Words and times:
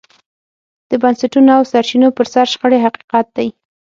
د 0.89 0.91
بنسټونو 1.01 1.49
او 1.57 1.63
سرچینو 1.71 2.09
پر 2.17 2.25
سر 2.33 2.45
شخړې 2.53 2.79
حقیقت 2.85 3.25
دی. 3.37 3.47